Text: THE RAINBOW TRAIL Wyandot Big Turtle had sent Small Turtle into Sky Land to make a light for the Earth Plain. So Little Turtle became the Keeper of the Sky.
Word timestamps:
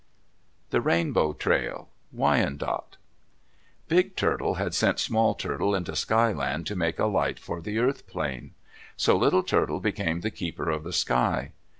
THE 0.71 0.81
RAINBOW 0.81 1.33
TRAIL 1.33 1.87
Wyandot 2.11 2.97
Big 3.87 4.15
Turtle 4.15 4.55
had 4.55 4.73
sent 4.73 4.99
Small 4.99 5.35
Turtle 5.35 5.75
into 5.75 5.95
Sky 5.95 6.33
Land 6.33 6.65
to 6.65 6.75
make 6.75 6.97
a 6.97 7.05
light 7.05 7.37
for 7.37 7.61
the 7.61 7.77
Earth 7.77 8.07
Plain. 8.07 8.55
So 8.97 9.15
Little 9.15 9.43
Turtle 9.43 9.79
became 9.79 10.21
the 10.21 10.31
Keeper 10.31 10.71
of 10.71 10.81
the 10.83 10.91
Sky. 10.93 11.51